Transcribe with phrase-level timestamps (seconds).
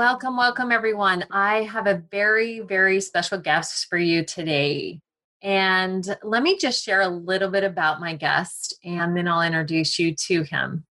[0.00, 1.26] Welcome, welcome, everyone.
[1.30, 5.02] I have a very, very special guest for you today.
[5.42, 9.98] And let me just share a little bit about my guest, and then I'll introduce
[9.98, 10.86] you to him.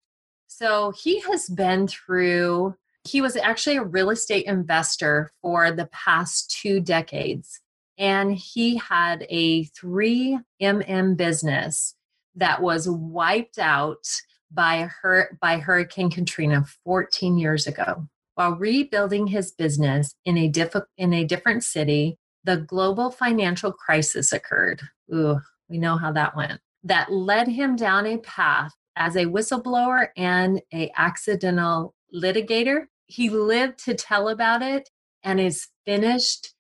[0.49, 6.51] So, he has been through, he was actually a real estate investor for the past
[6.61, 7.61] two decades.
[7.97, 11.95] And he had a 3MM business
[12.35, 14.05] that was wiped out
[14.51, 18.09] by, her, by Hurricane Katrina 14 years ago.
[18.37, 24.33] While rebuilding his business in a, diff- in a different city, the global financial crisis
[24.33, 24.83] occurred.
[25.13, 26.61] Ooh, we know how that went.
[26.85, 32.87] That led him down a path as a whistleblower and a accidental litigator.
[33.07, 34.91] He lived to tell about it
[35.25, 36.55] and is finished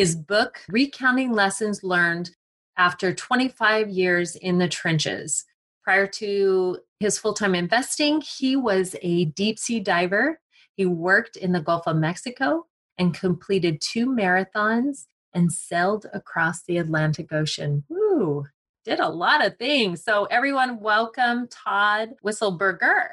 [0.00, 2.30] his book recounting lessons learned
[2.76, 5.44] after 25 years in the trenches.
[5.84, 10.40] Prior to his full-time investing, he was a deep sea diver
[10.80, 12.64] he worked in the Gulf of Mexico
[12.96, 17.84] and completed two marathons and sailed across the Atlantic Ocean.
[17.90, 18.46] Woo,
[18.86, 20.02] did a lot of things.
[20.02, 23.08] So, everyone, welcome Todd Wisselberger.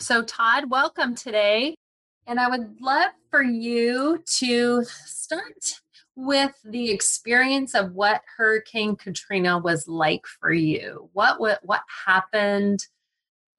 [0.00, 1.76] So, Todd, welcome today.
[2.26, 5.80] And I would love for you to start
[6.16, 11.08] with the experience of what Hurricane Katrina was like for you.
[11.12, 12.84] What what, what happened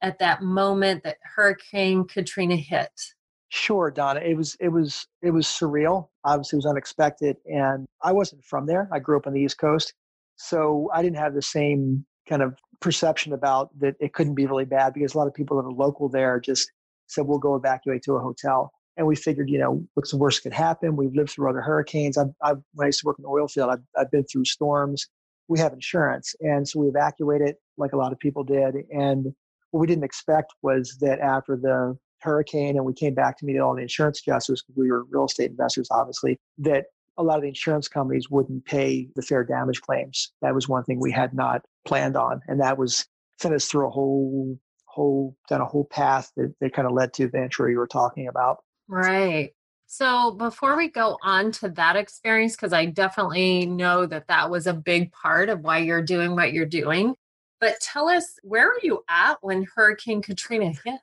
[0.01, 3.13] at that moment that Hurricane Katrina hit?
[3.55, 4.19] Sure, Donna.
[4.19, 6.07] It was it was it was surreal.
[6.23, 8.89] Obviously, it was unexpected, and I wasn't from there.
[8.91, 9.93] I grew up on the East Coast,
[10.37, 13.93] so I didn't have the same kind of perception about that.
[13.99, 16.71] It couldn't be really bad because a lot of people that are local there just
[17.05, 20.41] said, "We'll go evacuate to a hotel." And we figured, you know, what's the worst
[20.41, 20.95] could happen?
[20.95, 22.17] We've lived through other hurricanes.
[22.17, 24.45] i've, I've when I used to work in the oil field, I've, I've been through
[24.45, 25.07] storms.
[25.47, 28.77] We have insurance, and so we evacuated like a lot of people did.
[28.91, 29.27] And
[29.69, 33.59] what we didn't expect was that after the hurricane and we came back to meet
[33.59, 36.85] all the insurance adjusters because we were real estate investors, obviously, that
[37.17, 40.31] a lot of the insurance companies wouldn't pay the fair damage claims.
[40.41, 42.41] That was one thing we had not planned on.
[42.47, 43.05] And that was
[43.39, 47.13] sent us through a whole, whole, down a whole path that, that kind of led
[47.13, 48.63] to the intro you were talking about.
[48.87, 49.53] Right.
[49.85, 54.65] So before we go on to that experience, because I definitely know that that was
[54.65, 57.15] a big part of why you're doing what you're doing,
[57.59, 60.99] but tell us where were you at when Hurricane Katrina hit?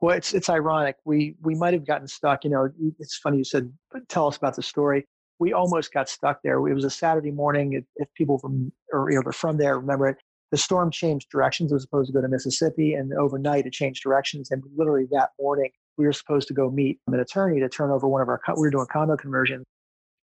[0.00, 0.96] Well, it's it's ironic.
[1.04, 2.44] We we might have gotten stuck.
[2.44, 2.68] You know,
[2.98, 3.72] it's funny you said.
[4.08, 5.06] Tell us about the story.
[5.38, 6.66] We almost got stuck there.
[6.66, 7.84] It was a Saturday morning.
[7.96, 10.16] If, people from or you know from there remember it,
[10.52, 11.70] the storm changed directions.
[11.70, 14.50] It was supposed to go to Mississippi, and overnight it changed directions.
[14.50, 18.08] And literally that morning, we were supposed to go meet an attorney to turn over
[18.08, 18.40] one of our.
[18.56, 19.64] We were doing condo conversion,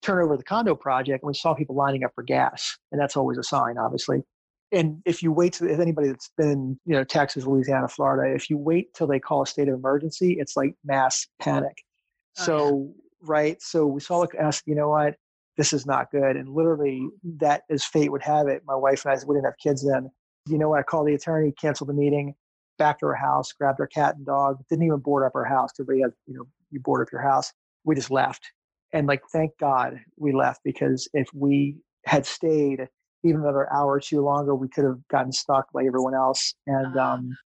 [0.01, 3.17] turn over the condo project, and we saw people lining up for gas, and that's
[3.17, 4.23] always a sign, obviously
[4.77, 8.51] and if you wait to if anybody that's been you know texas louisiana florida if
[8.51, 11.77] you wait till they call a state of emergency it's like mass panic.
[12.39, 13.29] Oh, so yeah.
[13.29, 15.17] right so we saw the asked you know what?
[15.57, 16.37] This is not good.
[16.37, 18.63] And literally that as fate would have it.
[18.67, 20.11] My wife and i we didn't have kids then.
[20.47, 20.81] You know what?
[20.81, 22.35] I called the attorney canceled the meeting
[22.79, 25.71] back to our house grabbed our cat and dog didn't even board up our house
[25.73, 27.53] because we had you know you board up your house.
[27.85, 28.51] We just left.
[28.93, 32.89] And like thank god we left because if we had stayed
[33.27, 36.55] even another hour or two longer, we could have gotten stuck like everyone else.
[36.67, 37.37] And uh, um,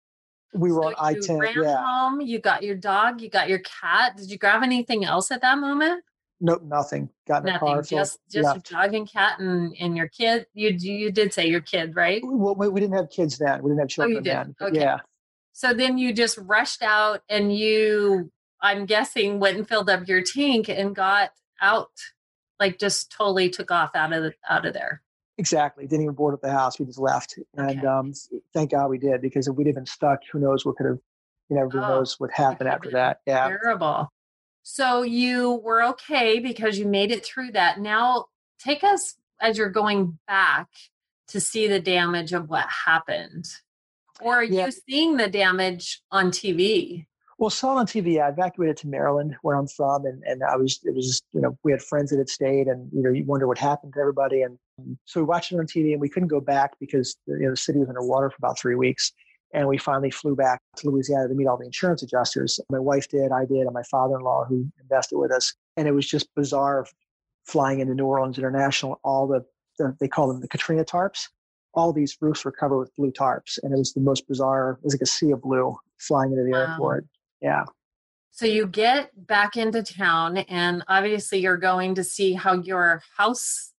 [0.55, 1.41] we were so on I ten.
[1.63, 1.83] Yeah.
[1.85, 4.17] Home, you got your dog, you got your cat.
[4.17, 6.05] Did you grab anything else at that moment?
[6.41, 7.11] Nope, nothing.
[7.29, 7.59] Got in nothing.
[7.59, 7.83] car.
[7.83, 8.71] Just just left.
[8.71, 10.47] your dog and cat and, and your kid.
[10.55, 12.23] You you did say your kid, right?
[12.25, 13.63] Well, we, we didn't have kids then.
[13.63, 14.55] We didn't have oh, children oh, then.
[14.61, 14.81] Okay.
[14.81, 14.99] Yeah.
[15.53, 18.33] So then you just rushed out and you,
[18.63, 21.91] I'm guessing, went and filled up your tank and got out,
[22.59, 25.03] like just totally took off out of the, out of there.
[25.41, 25.87] Exactly.
[25.87, 26.79] Didn't even board up the house.
[26.79, 27.39] We just left.
[27.57, 28.13] And um,
[28.53, 30.99] thank God we did because if we'd have been stuck, who knows what could have,
[31.49, 33.21] you know, who oh, knows what happened after that.
[33.27, 33.49] Yeah.
[33.49, 34.11] Terrible.
[34.63, 37.81] So you were okay because you made it through that.
[37.81, 38.27] Now
[38.59, 40.69] take us as you're going back
[41.29, 43.47] to see the damage of what happened.
[44.21, 44.67] Or are yeah.
[44.67, 47.07] you seeing the damage on TV?
[47.39, 48.23] Well, saw on TV.
[48.23, 51.57] I evacuated to Maryland, where I'm from, and, and I was it was you know
[51.65, 54.43] we had friends that had stayed, and you know you wonder what happened to everybody,
[54.43, 57.39] and Um, so we watched it on TV, and we couldn't go back because you
[57.39, 59.13] know the city was underwater for about three weeks,
[59.53, 62.61] and we finally flew back to Louisiana to meet all the insurance adjusters.
[62.71, 66.09] My wife did, I did, and my father-in-law who invested with us, and it was
[66.09, 66.87] just bizarre
[67.47, 69.01] flying into New Orleans International.
[69.05, 69.45] All the,
[69.79, 71.29] the they call them the Katrina tarps.
[71.73, 74.79] All these roofs were covered with blue tarps, and it was the most bizarre.
[74.81, 76.73] It was like a sea of blue flying into the wow.
[76.73, 77.07] airport
[77.41, 77.65] yeah.
[78.33, 83.73] So you get back into town, and obviously you're going to see how your house,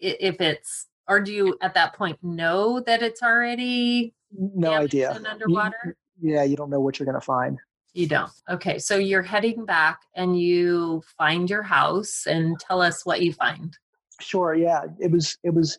[0.00, 5.96] if it's, or do you at that point know that it's already no idea underwater?
[6.20, 7.58] You, yeah, you don't know what you're going to find.
[7.94, 8.32] You don't.
[8.50, 13.32] Okay, so you're heading back, and you find your house, and tell us what you
[13.32, 13.76] find.
[14.20, 14.54] Sure.
[14.54, 15.78] Yeah, it was it was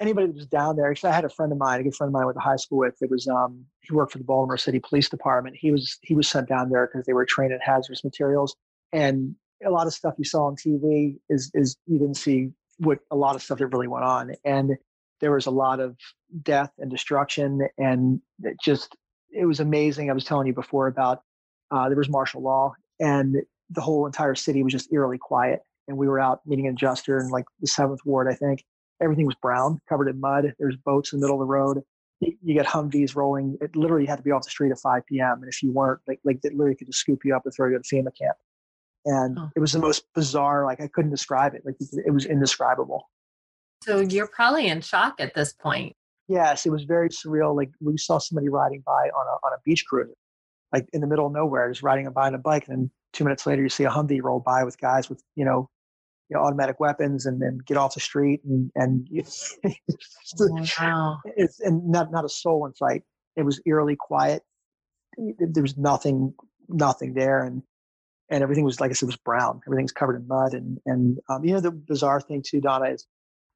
[0.00, 0.90] anybody that was down there.
[0.90, 2.40] Actually, I had a friend of mine, a good friend of mine, I went to
[2.40, 2.96] high school with.
[3.00, 5.56] It was um, he worked for the Baltimore City Police Department.
[5.58, 8.56] He was he was sent down there because they were trained in hazardous materials,
[8.92, 12.50] and a lot of stuff you saw on TV is is you didn't see
[12.80, 14.76] what a lot of stuff that really went on, and
[15.20, 15.96] there was a lot of
[16.42, 18.96] death and destruction, and it just
[19.32, 20.10] it was amazing.
[20.10, 21.22] I was telling you before about
[21.70, 23.36] uh, there was martial law, and
[23.70, 25.60] the whole entire city was just eerily quiet.
[25.88, 28.64] And we were out meeting an adjuster in like the seventh ward, I think,
[29.00, 30.54] everything was brown, covered in mud.
[30.58, 31.82] There's boats in the middle of the road.
[32.20, 33.56] You, get Humvees rolling.
[33.62, 35.38] It literally had to be off the street at 5 p.m.
[35.40, 37.68] And if you weren't, like, like they literally could just scoop you up and throw
[37.68, 38.36] you to FEMA camp.
[39.04, 39.50] And oh.
[39.56, 40.64] it was the most bizarre.
[40.64, 41.62] Like I couldn't describe it.
[41.64, 43.08] Like it was indescribable.
[43.82, 45.96] So you're probably in shock at this point.
[46.28, 47.56] Yes, it was very surreal.
[47.56, 50.14] Like we saw somebody riding by on a on a beach cruiser,
[50.72, 52.68] like in the middle of nowhere, just riding by on a bike.
[52.68, 55.44] And then two minutes later, you see a Humvee roll by with guys with you
[55.44, 55.68] know
[56.30, 59.58] you know, automatic weapons and then get off the street and and it's,
[60.40, 60.48] oh,
[60.80, 61.18] wow.
[61.24, 63.02] it's and not not a soul in sight.
[63.36, 64.42] It was eerily quiet.
[65.16, 66.34] There was nothing
[66.68, 67.62] nothing there and
[68.30, 69.60] and everything was like I said was brown.
[69.66, 73.06] Everything's covered in mud and and um, you know the bizarre thing too, Donna is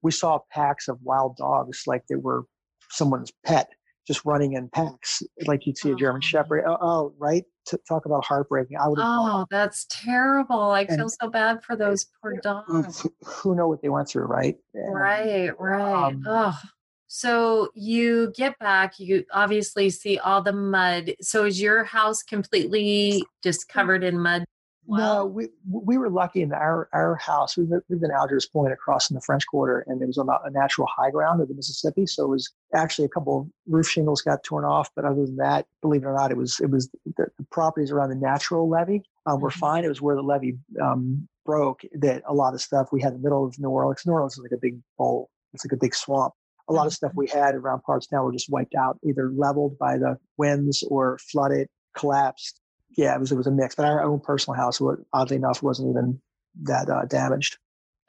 [0.03, 2.45] we saw packs of wild dogs like they were
[2.91, 3.71] someone's pet
[4.07, 6.65] just running in packs like you'd see a German Shepherd.
[6.67, 7.45] Oh, oh right.
[7.69, 8.77] To talk about heartbreaking.
[8.77, 8.99] I would.
[9.01, 10.61] Oh, that's terrible.
[10.61, 13.07] I and feel so bad for those poor dogs.
[13.25, 14.57] Who know what they went through, right?
[14.75, 16.09] And, right, right.
[16.09, 16.59] Um, oh.
[17.07, 21.15] So you get back, you obviously see all the mud.
[21.23, 24.45] So is your house completely just covered in mud
[24.87, 27.57] no, we we were lucky in our our house.
[27.57, 30.51] We lived in Algiers Point across in the French Quarter, and it was on a
[30.51, 32.07] natural high ground of the Mississippi.
[32.07, 35.37] So it was actually a couple of roof shingles got torn off, but other than
[35.37, 38.69] that, believe it or not, it was it was the, the properties around the natural
[38.69, 39.59] levee um, were mm-hmm.
[39.59, 39.85] fine.
[39.85, 43.19] It was where the levee um, broke that a lot of stuff we had in
[43.19, 44.03] the middle of New Orleans.
[44.07, 45.31] New Orleans is like a big bowl.
[45.53, 46.35] It's like a big swamp.
[46.69, 47.21] A lot of stuff mm-hmm.
[47.21, 51.19] we had around parts now were just wiped out, either leveled by the winds or
[51.19, 52.61] flooded, collapsed
[52.97, 53.75] yeah, it was it was a mix.
[53.75, 54.81] But our own personal house,
[55.13, 56.21] oddly enough, wasn't even
[56.63, 57.59] that uh, damaged.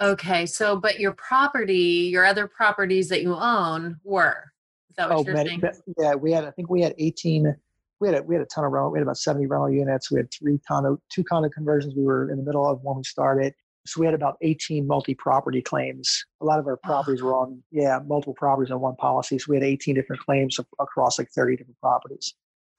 [0.01, 4.51] Okay, so but your property, your other properties that you own were.
[4.89, 5.61] Is that what oh, you're many, saying?
[5.97, 6.45] Yeah, we had.
[6.45, 7.55] I think we had eighteen.
[8.01, 8.91] We had a, we had a ton of rental.
[8.91, 10.11] We had about seventy rental units.
[10.11, 11.95] We had three condo, two condo conversions.
[11.95, 13.53] We were in the middle of when we started.
[13.87, 16.25] So we had about 18 multi-property claims.
[16.41, 19.37] A lot of our properties were on, yeah, multiple properties on one policy.
[19.37, 22.33] So we had 18 different claims across like 30 different properties.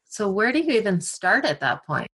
[0.09, 2.09] So where do you even start at that point?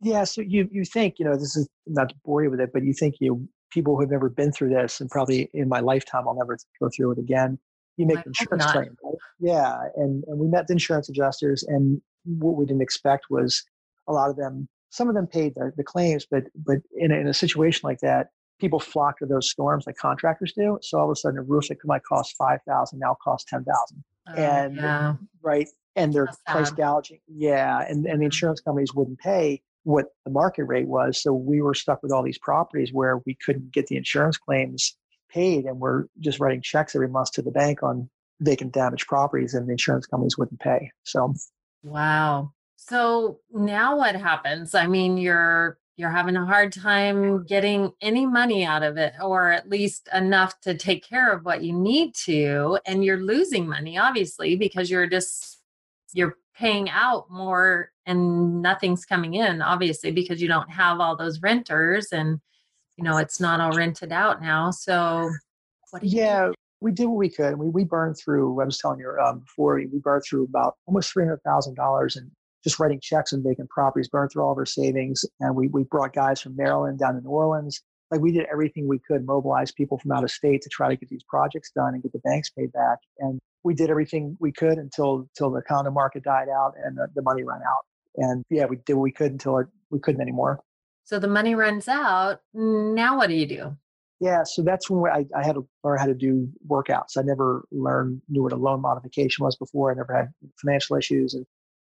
[0.00, 2.70] Yeah, so you you think you know this is not to bore you with it,
[2.72, 5.80] but you think you people who have never been through this, and probably in my
[5.80, 7.58] lifetime I'll never go through it again.
[7.96, 9.14] You make an insurance claim, right?
[9.40, 13.64] Yeah, and and we met the insurance adjusters, and what we didn't expect was
[14.06, 14.68] a lot of them.
[14.90, 18.00] Some of them paid the, the claims, but but in a, in a situation like
[18.00, 18.28] that,
[18.60, 20.78] people flock to those storms like contractors do.
[20.82, 23.64] So all of a sudden, a roof that might cost five thousand now costs ten
[23.64, 25.14] thousand, oh, and yeah.
[25.42, 27.20] right, and they're That's price gouging.
[27.26, 28.22] Yeah, and and the mm-hmm.
[28.22, 31.20] insurance companies wouldn't pay what the market rate was.
[31.20, 34.96] So we were stuck with all these properties where we couldn't get the insurance claims
[35.30, 38.08] paid, and we're just writing checks every month to the bank on
[38.40, 40.90] vacant damaged properties, and the insurance companies wouldn't pay.
[41.04, 41.34] So,
[41.82, 42.52] wow.
[42.76, 44.74] So now what happens?
[44.74, 49.50] I mean, you're you're having a hard time getting any money out of it or
[49.50, 53.96] at least enough to take care of what you need to and you're losing money
[53.96, 55.62] obviously because you're just
[56.12, 61.40] you're paying out more and nothing's coming in obviously because you don't have all those
[61.40, 62.40] renters and
[62.96, 65.30] you know it's not all rented out now so
[66.02, 69.40] yeah we did what we could we, we burned through i was telling you um,
[69.40, 72.30] before we burned through about almost $300000 in
[72.66, 75.24] just writing checks and vacant properties, burned through all of our savings.
[75.38, 77.80] And we, we brought guys from Maryland down to New Orleans.
[78.10, 80.96] Like we did everything we could, mobilize people from out of state to try to
[80.96, 82.98] get these projects done and get the banks paid back.
[83.18, 87.08] And we did everything we could until until the condo market died out and the,
[87.14, 87.84] the money ran out.
[88.16, 90.60] And yeah, we did what we could until it, we couldn't anymore.
[91.04, 92.40] So the money runs out.
[92.54, 93.76] Now what do you do?
[94.20, 97.18] Yeah, so that's when I, I had to learn how to do workouts.
[97.18, 99.90] I never learned knew what a loan modification was before.
[99.90, 100.28] I never had
[100.60, 101.44] financial issues, and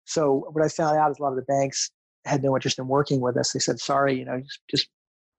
[0.04, 1.92] so what I found out is a lot of the banks
[2.26, 3.54] had no interest in working with us.
[3.54, 4.90] They said, "Sorry, you know, just, just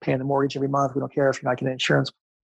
[0.01, 0.95] paying the mortgage every month.
[0.95, 2.11] We don't care if you're not getting insurance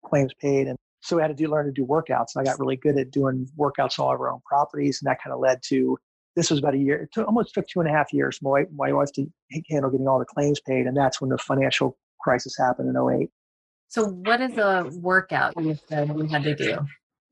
[0.05, 2.35] claims paid." And so we had to do learn to do workouts.
[2.35, 5.21] And I got really good at doing workouts all over our own properties, and that
[5.23, 5.97] kind of led to
[6.35, 7.03] this was about a year.
[7.03, 8.39] It took, almost took two and a half years.
[8.41, 9.27] My my wife to
[9.69, 13.29] handle getting all the claims paid, and that's when the financial crisis happened in 08.
[13.89, 16.77] So, what is a workout you said we had to do?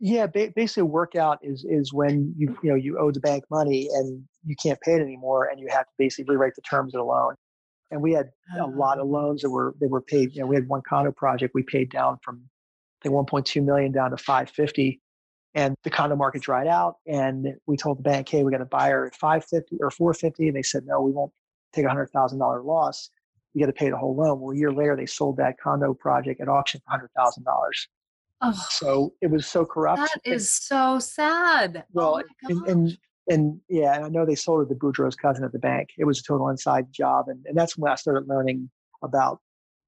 [0.01, 3.45] Yeah, ba- basically, a workout is is when you you know you owe the bank
[3.49, 6.93] money and you can't pay it anymore, and you have to basically rewrite the terms
[6.93, 7.35] of the loan.
[7.91, 8.65] And we had a ah.
[8.65, 9.09] lot of oh.
[9.09, 10.33] loans that were that were paid.
[10.33, 12.41] You know, we had one condo project we paid down from
[13.01, 15.01] I think 1.2 million down to 550,
[15.55, 16.95] and the condo market dried out.
[17.07, 20.57] And we told the bank, hey, we got a buyer at 550 or 450, and
[20.57, 21.31] they said no, we won't
[21.73, 23.09] take a hundred thousand dollar loss
[23.53, 24.39] you got to pay the whole loan.
[24.39, 27.87] Well, a year later, they sold that condo project at auction for hundred thousand dollars.
[28.41, 29.99] Oh, so it was so corrupt.
[29.99, 31.83] That is so sad.
[31.83, 32.97] Oh well, oh and, and,
[33.27, 35.89] and yeah, and I know they sold it to Boudreaux's cousin at the bank.
[35.97, 38.69] It was a total inside job, and, and that's when I started learning
[39.03, 39.39] about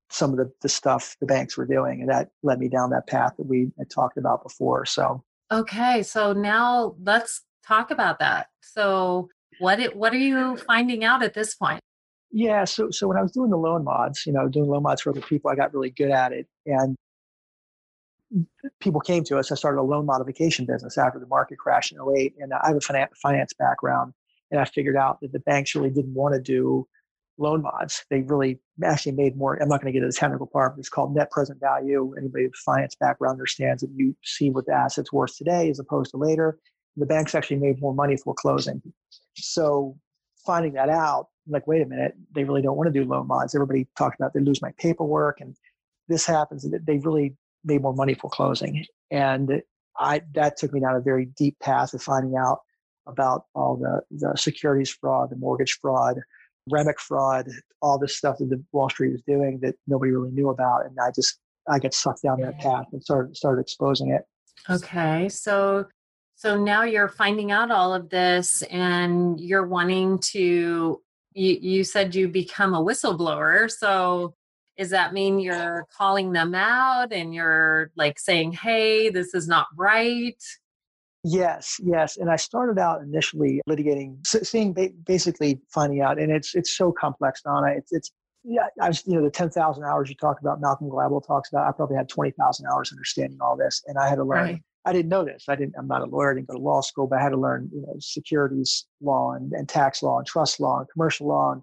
[0.10, 3.08] some of the, the stuff the banks were doing, and that led me down that
[3.08, 4.86] path that we had talked about before.
[4.86, 8.48] So okay, so now let's talk about that.
[8.62, 11.82] So what it, what are you finding out at this point?
[12.32, 15.02] Yeah, so so when I was doing the loan mods, you know, doing loan mods
[15.02, 16.96] for other people, I got really good at it, and
[18.80, 19.52] people came to us.
[19.52, 22.78] I started a loan modification business after the market crash in 08, and I have
[22.78, 24.14] a finance background,
[24.50, 26.88] and I figured out that the banks really didn't want to do
[27.38, 28.06] loan mods.
[28.10, 29.56] They really actually made more.
[29.62, 32.14] I'm not going to get into the technical part, but it's called net present value.
[32.18, 36.12] Anybody with finance background understands that you see what the asset's worth today as opposed
[36.12, 36.60] to later.
[36.98, 38.82] The banks actually made more money foreclosing.
[39.36, 39.98] So
[40.46, 43.28] finding that out, I'm like, wait a minute, they really don't want to do loan
[43.28, 43.56] mods.
[43.56, 45.56] Everybody talked about they lose my paperwork and
[46.08, 46.66] this happens.
[46.66, 48.86] And they really made more money foreclosing.
[49.10, 49.62] And
[49.98, 52.60] I that took me down a very deep path of finding out
[53.08, 56.20] about all the, the securities fraud, the mortgage fraud,
[56.72, 57.50] REMIC fraud,
[57.82, 60.86] all this stuff that the Wall Street was doing that nobody really knew about.
[60.86, 61.40] And I just
[61.70, 64.24] I got sucked down that path and started started exposing it.
[64.70, 65.30] Okay.
[65.30, 65.86] So
[66.36, 71.02] so now you're finding out all of this and you're wanting to
[71.34, 73.70] you, you said you become a whistleblower.
[73.70, 74.36] So
[74.82, 79.68] does that mean you're calling them out and you're like saying, hey, this is not
[79.78, 80.42] right?
[81.24, 82.18] Yes, yes.
[82.18, 84.74] And I started out initially litigating, seeing
[85.06, 87.74] basically finding out, and it's it's so complex, Donna.
[87.78, 88.12] It's it's
[88.44, 88.66] yeah.
[88.82, 91.68] I was you know the ten thousand hours you talk about, Malcolm Gladwell talks about.
[91.68, 94.62] I probably had twenty thousand hours understanding all this, and I had to learn right.
[94.84, 95.46] I didn't know this.
[95.48, 95.76] I didn't.
[95.78, 96.32] I'm not a lawyer.
[96.32, 99.34] I didn't go to law school, but I had to learn, you know, securities law
[99.34, 101.62] and, and tax law and trust law and commercial law and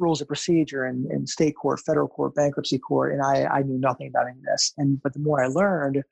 [0.00, 3.78] rules of procedure in, and state court, federal court, bankruptcy court, and I, I knew
[3.78, 4.72] nothing about any of this.
[4.78, 6.02] And but the more I learned,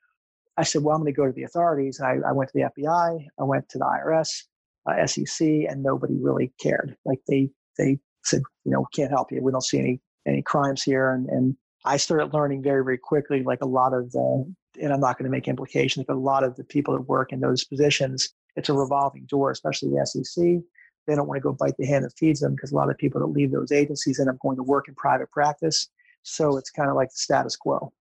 [0.57, 1.99] I said, well, I'm going to go to the authorities.
[1.99, 3.27] And I, I went to the FBI.
[3.39, 4.45] I went to the IRS,
[4.87, 6.97] uh, SEC, and nobody really cared.
[7.05, 9.43] Like they they said, you know, we can't help you.
[9.43, 11.11] We don't see any any crimes here.
[11.13, 15.01] And and I started learning very very quickly, like a lot of the and I'm
[15.01, 17.65] not going to make implications, but a lot of the people that work in those
[17.65, 20.63] positions, it's a revolving door, especially the SEC.
[21.09, 22.99] They don't want to go bite the hand that feeds them because a lot of
[22.99, 25.89] people that leave those agencies end up going to work in private practice.
[26.23, 27.93] So it's kind of like the status quo.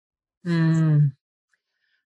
[0.45, 1.13] Mm.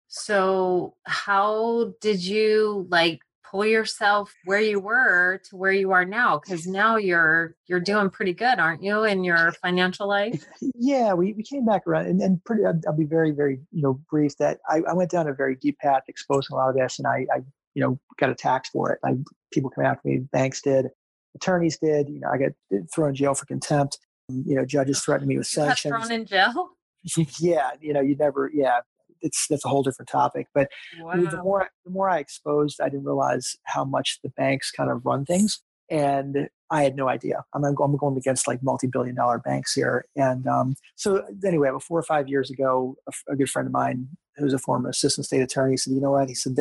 [0.08, 6.40] So, how did you like pull yourself where you were to where you are now
[6.40, 11.34] because now you're you're doing pretty good aren't you in your financial life yeah we,
[11.34, 14.38] we came back around and, and pretty I'll, I'll, be very very you know brief
[14.38, 17.08] that I, I went down a very deep path exposing a lot of this and
[17.08, 17.42] i, I
[17.76, 19.16] you know got attacked for it I,
[19.52, 20.88] people come after me banks did
[21.36, 22.52] attorneys did you know i got
[22.94, 23.98] thrown in jail for contempt
[24.30, 26.70] you know judges threatened me with sanctions thrown in jail
[27.40, 28.80] yeah you know you never yeah
[29.22, 30.48] it's that's a whole different topic.
[30.54, 31.16] But wow.
[31.16, 35.06] the more the more I exposed, I didn't realize how much the banks kind of
[35.06, 37.44] run things, and I had no idea.
[37.54, 42.00] I'm I'm going against like multi-billion dollar banks here, and um, so anyway, about four
[42.00, 45.42] or five years ago, a, a, good friend of mine who's a former assistant state
[45.42, 46.56] attorney said, "You know what?" He said,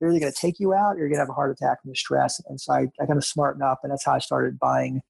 [0.00, 1.82] "They're, either going to take you out, or you're going to have a heart attack
[1.82, 4.18] from the stress." And so I, I kind of smartened up, and that's how I
[4.18, 5.00] started buying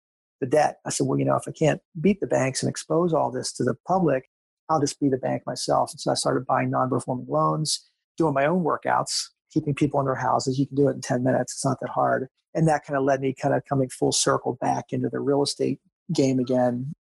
[0.40, 0.78] the debt.
[0.84, 3.52] I said, "Well, you know, if I can't beat the banks and expose all this
[3.54, 4.24] to the public."
[4.70, 5.92] I'll just be the bank myself.
[5.92, 7.86] And so I started buying non performing loans,
[8.16, 10.58] doing my own workouts, keeping people in their houses.
[10.58, 11.52] You can do it in 10 minutes.
[11.52, 12.28] It's not that hard.
[12.54, 15.42] And that kind of led me kind of coming full circle back into the real
[15.42, 15.80] estate
[16.14, 16.94] game again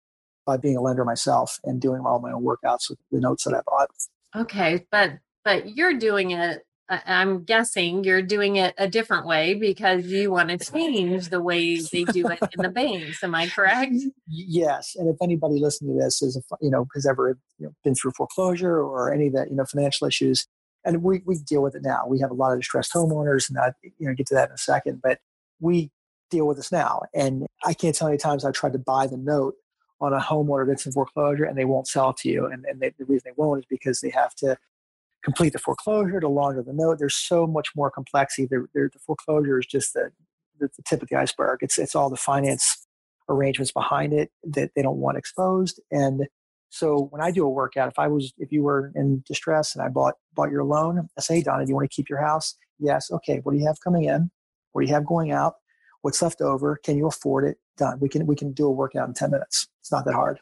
[0.46, 3.54] by being a lender myself and doing all my own workouts with the notes that
[3.54, 3.90] I bought.
[4.36, 5.12] Okay, but
[5.46, 10.50] but you're doing it I'm guessing you're doing it a different way because you want
[10.50, 13.24] to change the way they do it in the banks.
[13.24, 13.94] Am I correct?
[14.28, 14.96] Yes.
[14.96, 18.12] And if anybody listening to this is, you know, has ever you know, been through
[18.12, 20.46] foreclosure or any of that, you know, financial issues,
[20.86, 22.04] and we, we deal with it now.
[22.08, 24.56] We have a lot of distressed homeowners, and I, you know, get to that in
[24.56, 25.20] a second, but
[25.62, 25.90] we
[26.30, 27.04] deal with this now.
[27.14, 29.56] And I can't tell you times I've tried to buy the note
[30.02, 32.46] on a homeowner that's in foreclosure and they won't sell it to you.
[32.48, 34.58] And, and they, the reason they won't is because they have to
[35.24, 37.00] complete the foreclosure to launder the note.
[37.00, 38.48] There's so much more complexity.
[38.48, 40.12] The, foreclosure is just the,
[40.60, 41.60] the, the, tip of the iceberg.
[41.62, 42.86] It's, it's all the finance
[43.30, 45.80] arrangements behind it that they don't want exposed.
[45.92, 46.28] And
[46.70, 49.84] so when I do a workout, if I was, if you were in distress and
[49.84, 52.20] I bought, bought your loan, I say, hey, Donna, do you want to keep your
[52.20, 52.56] house?
[52.80, 53.12] Yes.
[53.12, 53.40] Okay.
[53.44, 54.30] What do you have coming in?
[54.74, 55.54] What do you have going out?
[56.02, 56.78] What's left over?
[56.84, 57.58] Can you afford it?
[57.78, 58.00] Done.
[58.00, 59.68] We can, we can do a workout in 10 minutes.
[59.82, 60.40] It's not that hard.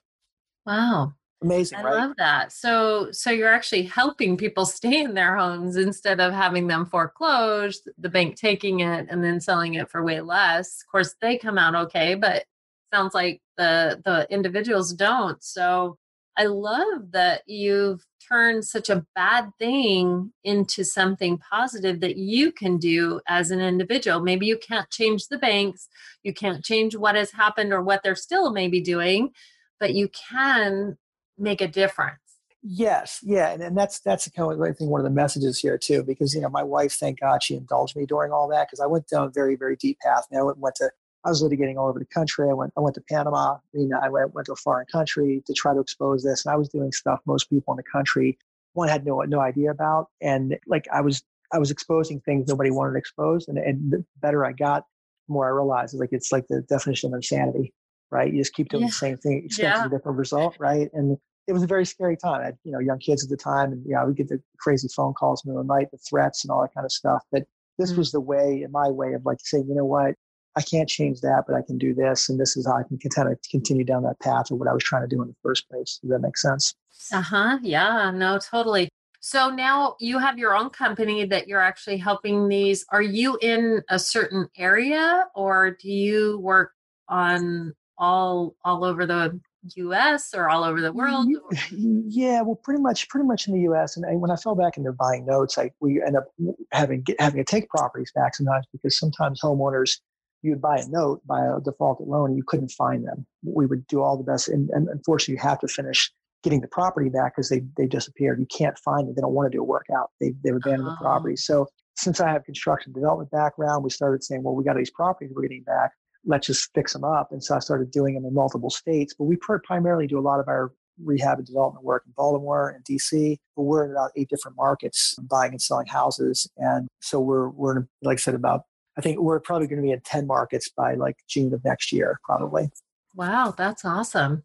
[0.66, 1.14] Wow.
[1.42, 1.94] Amazing, I right?
[1.96, 2.52] love that.
[2.52, 7.90] So so you're actually helping people stay in their homes instead of having them foreclosed,
[7.98, 10.82] the bank taking it and then selling it for way less.
[10.84, 12.46] Of course, they come out okay, but
[12.94, 15.44] sounds like the the individuals don't.
[15.44, 15.98] So
[16.38, 22.78] I love that you've turned such a bad thing into something positive that you can
[22.78, 24.22] do as an individual.
[24.22, 25.88] Maybe you can't change the banks,
[26.24, 29.32] you can't change what has happened or what they're still maybe doing,
[29.80, 30.98] but you can
[31.42, 32.18] make a difference.
[32.64, 35.78] Yes, yeah, and, and that's that's kind of I think one of the messages here
[35.78, 38.80] too, because you know my wife, thank God, she indulged me during all that because
[38.80, 40.28] I went down a very very deep path.
[40.30, 40.92] And I went, went to
[41.26, 42.50] I was litigating all over the country.
[42.50, 43.56] I went I went to Panama.
[43.56, 46.54] I mean, I went went to a foreign country to try to expose this, and
[46.54, 48.38] I was doing stuff most people in the country
[48.74, 52.72] one had no no idea about, and like I was I was exposing things nobody
[52.72, 54.86] wanted exposed, and and the better I got,
[55.28, 57.74] the more I realized like it's like the definition of insanity,
[58.12, 58.32] right?
[58.32, 58.90] You just keep doing yeah.
[58.90, 59.86] the same thing, expecting yeah.
[59.86, 60.90] a different result, right?
[60.94, 61.18] And
[61.48, 62.42] it was a very scary time.
[62.42, 64.88] I had, you know, young kids at the time and, yeah, we get the crazy
[64.96, 67.24] phone calls in the night, the threats and all that kind of stuff.
[67.32, 67.44] But
[67.78, 68.00] this mm-hmm.
[68.00, 70.16] was the way, in my way of like saying, you know what,
[70.56, 72.30] I can't change that, but I can do this.
[72.30, 74.74] And this is how I can kind of continue down that path of what I
[74.74, 76.00] was trying to do in the first place.
[76.02, 76.76] Does that make sense?
[77.12, 77.60] Uh huh.
[77.62, 78.90] Yeah, no, totally.
[79.22, 82.86] So now you have your own company that you're actually helping these.
[82.90, 86.72] Are you in a certain area or do you work
[87.08, 89.40] on all all over the
[89.76, 90.34] U.S.
[90.34, 91.28] or all over the world?
[91.72, 93.96] Yeah, well, pretty much, pretty much in the U.S.
[93.96, 96.26] And, when I fell back into buying notes, I we end up
[96.72, 99.98] having having to take properties back sometimes because sometimes homeowners
[100.42, 103.26] you'd buy a note, buy a defaulted loan, and you couldn't find them.
[103.44, 106.12] We would do all the best, and, and unfortunately, you have to finish
[106.44, 108.40] getting the property back because they they disappeared.
[108.40, 109.16] You can't find them.
[109.16, 110.10] They don't want to do a workout.
[110.20, 111.02] They they've abandoned the oh.
[111.02, 111.34] property.
[111.34, 111.42] Oh.
[111.42, 115.32] So since I have construction development background, we started saying, well, we got these properties
[115.36, 115.92] we're getting back
[116.26, 117.32] let's just fix them up.
[117.32, 119.14] And so I started doing them in multiple states.
[119.18, 120.72] But we primarily do a lot of our
[121.04, 123.38] rehab and development work in Baltimore and DC.
[123.56, 126.50] But we're in about eight different markets buying and selling houses.
[126.58, 128.64] And so we're, we're like I said, about,
[128.98, 131.92] I think we're probably going to be in 10 markets by like June of next
[131.92, 132.70] year, probably.
[133.16, 134.44] Wow, that's awesome.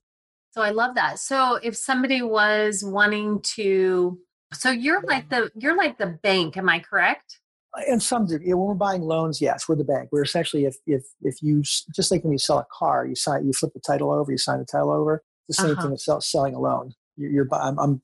[0.53, 1.19] So I love that.
[1.19, 4.19] So if somebody was wanting to,
[4.53, 7.41] so you're like the, you're like the bank, am I correct?
[7.87, 10.09] In some degree, when we're buying loans, yes, we're the bank.
[10.13, 13.47] We're essentially if if if you just like when you sell a car, you sign
[13.47, 15.23] you flip the title over, you sign the title over.
[15.49, 15.83] The same uh-huh.
[15.83, 16.93] thing with sell, selling a loan.
[17.17, 18.01] You're, you're I'm, I'm,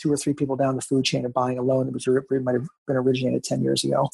[0.00, 2.06] two or three people down the food chain of buying a loan that was
[2.42, 4.08] might have been originated ten years ago.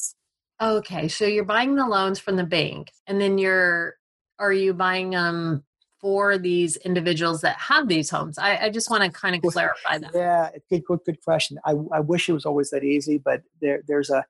[0.61, 3.95] Okay, so you're buying the loans from the bank, and then you're
[4.39, 5.63] are you buying them
[6.01, 8.37] for these individuals that have these homes?
[8.37, 10.11] I, I just want to kind of clarify that.
[10.13, 11.57] Yeah, good, good, good question.
[11.65, 14.25] I, I wish it was always that easy, but there, there's a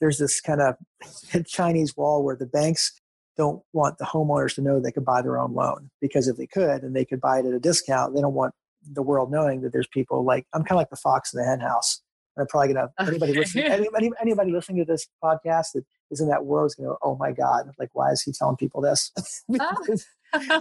[0.00, 0.76] there's this kind of
[1.46, 2.92] Chinese wall where the banks
[3.36, 6.46] don't want the homeowners to know they could buy their own loan because if they
[6.46, 8.54] could and they could buy it at a discount, they don't want
[8.92, 11.46] the world knowing that there's people like I'm kind of like the fox in the
[11.46, 12.02] hen house.
[12.38, 16.44] I'm probably gonna anybody listening anybody anybody listening to this podcast that is in that
[16.44, 19.12] world is gonna go, oh my god, like why is he telling people this?
[19.58, 19.74] Ah.
[19.84, 20.06] if,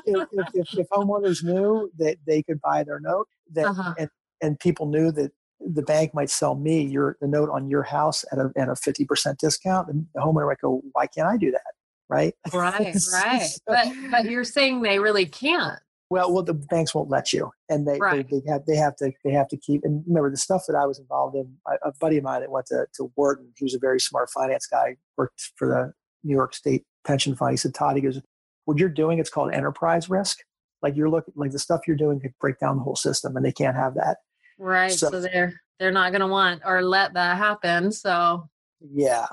[0.08, 3.94] if, if, if, homeowners knew that they could buy their note, that uh-huh.
[4.00, 4.10] and,
[4.42, 8.26] and people knew that the bank might sell me your the note on your house
[8.32, 11.38] at a at a fifty percent discount, and the homeowner might go, "Why can't I
[11.38, 11.62] do that?"
[12.10, 12.34] Right?
[12.54, 13.44] Right, right.
[13.44, 15.80] so, but but you're saying they really can't.
[16.10, 18.28] Well, well, the banks won't let you, and they, right.
[18.28, 19.82] they, they have they have to they have to keep.
[19.84, 21.56] And remember, the stuff that I was involved in.
[21.84, 24.66] A, buddy of mine that went to to Wharton, he was a very smart finance
[24.66, 25.94] guy, worked for the
[26.24, 27.52] New York State Pension Fund.
[27.52, 28.20] He said, "Todd, he goes,
[28.66, 30.40] what you're doing, it's called enterprise risk.
[30.82, 33.46] Like you're looking, like the stuff you're doing could break down the whole system, and
[33.46, 34.18] they can't have that."
[34.60, 34.92] Right.
[34.92, 37.92] So, so they're they're not going to want or let that happen.
[37.92, 38.48] So
[38.82, 39.26] yeah,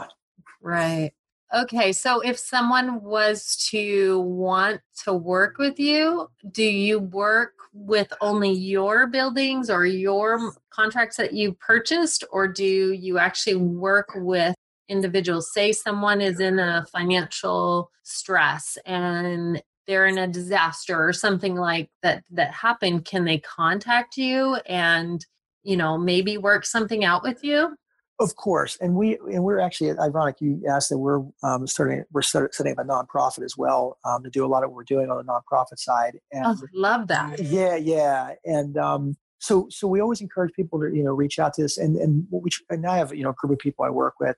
[0.62, 1.12] Right.
[1.54, 8.12] Okay, so if someone was to want to work with you, do you work with
[8.20, 14.56] only your buildings or your contracts that you purchased, or do you actually work with
[14.88, 15.52] individuals?
[15.52, 21.90] Say someone is in a financial stress and they're in a disaster or something like
[22.02, 25.24] that that happened, can they contact you and
[25.62, 27.76] you know maybe work something out with you?
[28.18, 30.36] Of course, and we and we're actually ironic.
[30.40, 34.22] You asked that we're um, starting we're start, setting up a nonprofit as well um,
[34.24, 36.18] to do a lot of what we're doing on the nonprofit side.
[36.32, 37.38] And oh, love that.
[37.42, 41.52] Yeah, yeah, and um, so so we always encourage people to you know reach out
[41.54, 43.90] to us, and and we and I have you know a group of people I
[43.90, 44.36] work with,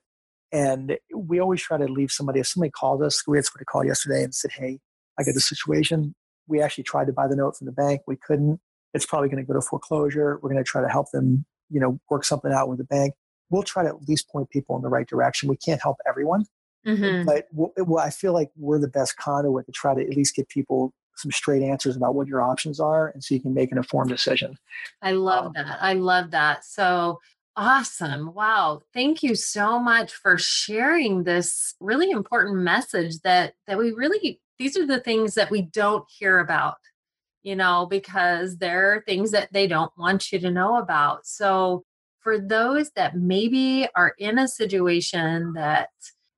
[0.51, 2.41] and we always try to leave somebody.
[2.41, 4.79] If somebody calls us, we had somebody call yesterday and said, "Hey,
[5.19, 6.15] I get the situation.
[6.47, 8.59] We actually tried to buy the note from the bank, we couldn't.
[8.93, 10.39] It's probably going to go to foreclosure.
[10.41, 13.13] We're going to try to help them, you know, work something out with the bank."
[13.49, 15.49] we'll try to at least point people in the right direction.
[15.49, 16.45] We can't help everyone,
[16.85, 17.25] mm-hmm.
[17.25, 20.49] but well, I feel like we're the best conduit to try to at least get
[20.49, 23.77] people some straight answers about what your options are, and so you can make an
[23.77, 24.57] informed decision.
[25.01, 25.77] I love um, that.
[25.81, 26.63] I love that.
[26.63, 27.19] So
[27.55, 28.33] awesome!
[28.33, 34.39] Wow, thank you so much for sharing this really important message that that we really
[34.59, 36.75] these are the things that we don't hear about
[37.41, 41.25] you know, because there are things that they don't want you to know about.
[41.25, 41.83] So
[42.19, 45.89] for those that maybe are in a situation that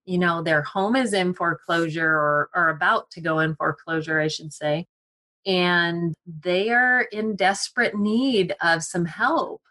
[0.06, 4.28] you know their home is in foreclosure or, or about to go in foreclosure i
[4.28, 4.86] should say
[5.46, 9.62] and they are in desperate need of some help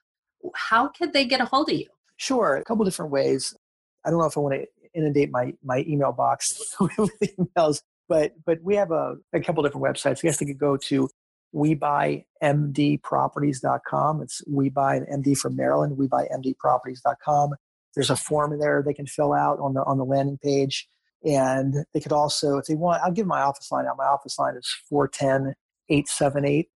[0.54, 1.86] how could they get a hold of you
[2.16, 3.56] sure a couple different ways
[4.04, 8.33] i don't know if i want to inundate my my email box with emails but
[8.44, 11.09] but we have a, a couple different websites i guess they could go to
[11.53, 14.23] we buy mdproperties.com.
[14.23, 17.51] It's we buy an MD from Maryland, we buy mdproperties.com.
[17.94, 20.88] There's a form there they can fill out on the on the landing page.
[21.25, 23.99] And they could also, if they want, I'll give my office line out.
[23.99, 25.55] My office line is 410
[25.90, 26.68] 878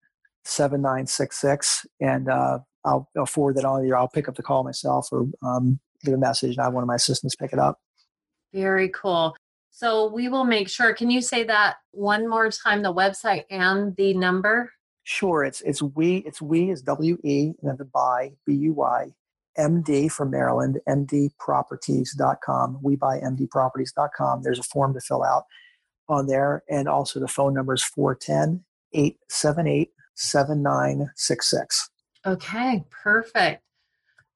[0.44, 1.86] 7966.
[2.00, 3.94] And uh, I'll, I'll, forward that on to you.
[3.94, 6.82] I'll pick up the call myself or um, leave a message and I have one
[6.82, 7.78] of my assistants pick it up.
[8.52, 9.34] Very cool.
[9.76, 10.94] So we will make sure.
[10.94, 14.70] Can you say that one more time, the website and the number?
[15.02, 15.42] Sure.
[15.42, 19.12] It's it's we it's we is W E and then the buy B U Y
[19.58, 22.78] MD from Maryland, mdproperties.com.
[22.82, 24.42] We buy md mdproperties.com.
[24.44, 25.42] There's a form to fill out
[26.08, 26.62] on there.
[26.70, 31.90] And also the phone number is 410 878 7966.
[32.24, 33.64] Okay, perfect.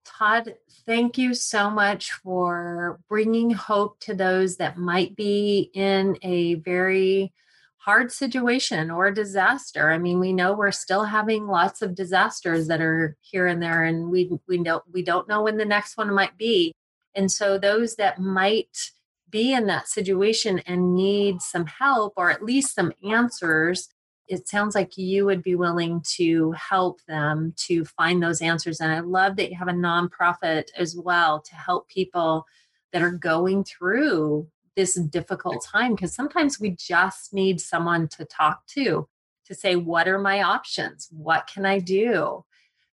[0.09, 0.55] Todd,
[0.87, 7.33] thank you so much for bringing hope to those that might be in a very
[7.77, 9.91] hard situation or disaster.
[9.91, 13.85] I mean, we know we're still having lots of disasters that are here and there
[13.85, 16.73] and we we know we don't know when the next one might be.
[17.15, 18.91] And so those that might
[19.31, 23.89] be in that situation and need some help or at least some answers
[24.29, 28.81] it sounds like you would be willing to help them to find those answers.
[28.81, 32.47] And I love that you have a nonprofit as well to help people
[32.93, 38.65] that are going through this difficult time because sometimes we just need someone to talk
[38.69, 39.09] to
[39.45, 42.45] to say what are my options what can i do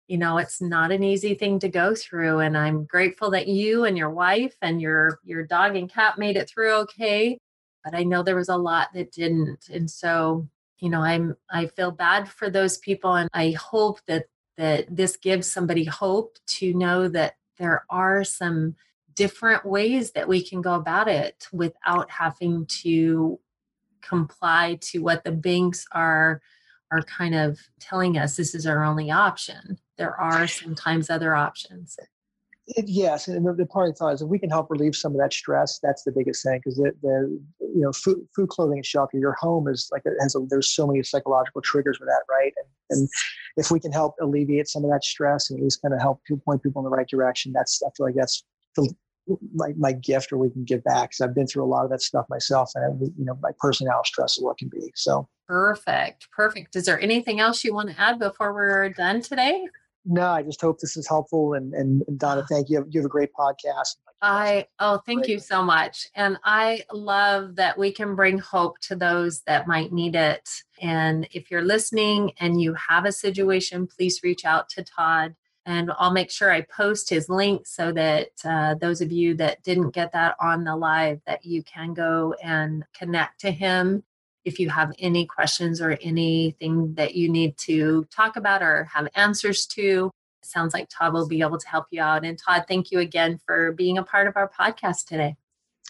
[0.08, 3.84] you know it's not an easy thing to go through and i'm grateful that you
[3.84, 7.38] and your wife and your your dog and cat made it through okay
[7.84, 11.66] but i know there was a lot that didn't and so you know i'm i
[11.66, 14.24] feel bad for those people and i hope that
[14.56, 18.74] that this gives somebody hope to know that there are some
[19.14, 23.38] different ways that we can go about it without having to
[24.02, 26.40] comply to what the banks are
[26.90, 29.78] are kind of telling us this is our only option.
[29.96, 31.98] There are sometimes other options
[32.66, 35.12] it, yes, and the, the part of thought is if we can help relieve some
[35.12, 36.60] of that stress, that's the biggest thing.
[36.64, 40.14] Because the, the you know food, food, clothing, and shelter, your home is like it
[40.20, 42.52] has a, there's so many psychological triggers with that, right?
[42.56, 43.08] And, and
[43.56, 46.22] if we can help alleviate some of that stress and at least kind of help
[46.44, 48.42] point people in the right direction, that's I feel like that's
[48.76, 48.92] the,
[49.54, 51.10] my, my gift, or we can give back.
[51.10, 54.06] Because I've been through a lot of that stuff myself, and you know my personality
[54.06, 54.90] stress is what can be.
[54.94, 56.76] So perfect, perfect.
[56.76, 59.66] Is there anything else you want to add before we're done today?
[60.04, 61.54] No, I just hope this is helpful.
[61.54, 62.46] And, and, and Donna, ah.
[62.48, 62.84] thank you.
[62.90, 63.96] You have a great podcast.
[64.22, 66.08] I, oh, thank you so much.
[66.14, 70.48] And I love that we can bring hope to those that might need it.
[70.80, 75.34] And if you're listening and you have a situation, please reach out to Todd.
[75.66, 79.62] And I'll make sure I post his link so that uh, those of you that
[79.62, 84.04] didn't get that on the live, that you can go and connect to him
[84.44, 89.08] if you have any questions or anything that you need to talk about or have
[89.14, 90.10] answers to,
[90.42, 92.24] it sounds like Todd will be able to help you out.
[92.24, 95.36] And Todd, thank you again for being a part of our podcast today.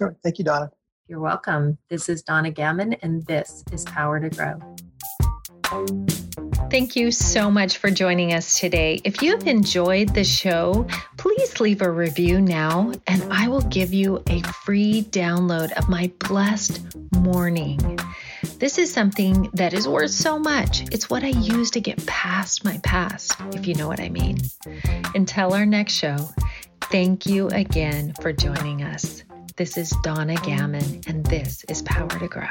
[0.01, 0.17] All right.
[0.23, 0.71] Thank you, Donna.
[1.07, 1.79] You're welcome.
[1.91, 4.59] This is Donna Gammon, and this is Power to Grow.
[6.71, 9.01] Thank you so much for joining us today.
[9.05, 10.87] If you've enjoyed the show,
[11.19, 16.11] please leave a review now, and I will give you a free download of my
[16.19, 16.81] blessed
[17.17, 17.99] morning.
[18.45, 20.83] This is something that is worth so much.
[20.93, 24.39] It's what I use to get past my past, if you know what I mean.
[25.15, 26.17] Until our next show,
[26.83, 29.25] thank you again for joining us.
[29.57, 32.49] This is Donna Gammon, and this is Power to Grow.